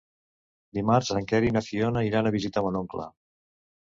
Dimarts 0.77 1.11
en 1.19 1.27
Quer 1.31 1.41
i 1.47 1.51
na 1.57 1.61
Fiona 1.65 2.03
iran 2.07 2.31
a 2.31 2.31
visitar 2.37 2.65
mon 2.69 2.79
oncle. 2.81 3.07